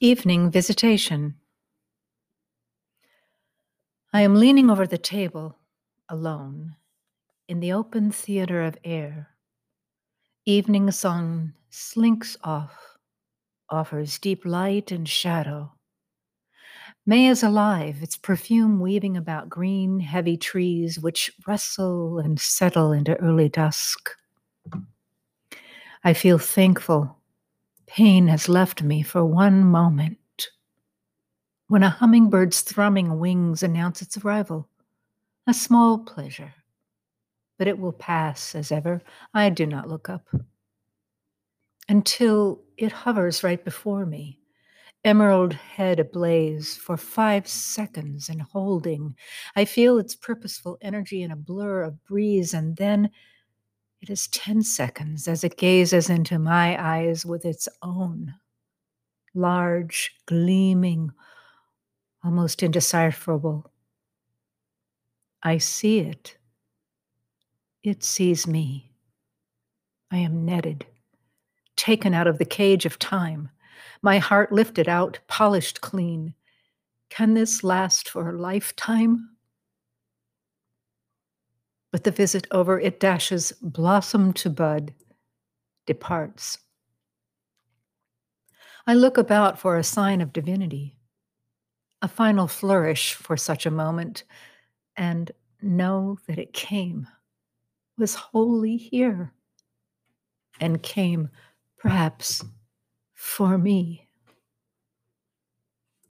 [0.00, 1.34] Evening Visitation.
[4.12, 5.58] I am leaning over the table,
[6.08, 6.76] alone,
[7.48, 9.28] in the open theater of air.
[10.46, 12.96] Evening sun slinks off,
[13.68, 15.72] offers deep light and shadow.
[17.06, 23.16] May is alive, its perfume weaving about green, heavy trees which rustle and settle into
[23.16, 24.10] early dusk.
[26.02, 27.19] I feel thankful
[27.90, 30.16] Pain has left me for one moment.
[31.66, 34.68] When a hummingbird's thrumming wings announce its arrival,
[35.48, 36.54] a small pleasure,
[37.58, 39.02] but it will pass as ever.
[39.34, 40.28] I do not look up
[41.88, 44.38] until it hovers right before me,
[45.04, 49.16] emerald head ablaze for five seconds and holding.
[49.56, 53.10] I feel its purposeful energy in a blur of breeze, and then
[54.00, 58.34] it is 10 seconds as it gazes into my eyes with its own
[59.34, 61.12] large, gleaming,
[62.24, 63.70] almost indecipherable.
[65.42, 66.36] I see it.
[67.82, 68.92] It sees me.
[70.10, 70.86] I am netted,
[71.76, 73.50] taken out of the cage of time,
[74.02, 76.34] my heart lifted out, polished clean.
[77.10, 79.30] Can this last for a lifetime?
[81.92, 84.94] But the visit over, it dashes blossom to bud,
[85.86, 86.58] departs.
[88.86, 90.96] I look about for a sign of divinity,
[92.02, 94.24] a final flourish for such a moment,
[94.96, 95.30] and
[95.62, 97.06] know that it came,
[97.98, 99.32] was wholly here,
[100.60, 101.28] and came
[101.78, 102.44] perhaps
[103.14, 104.09] for me.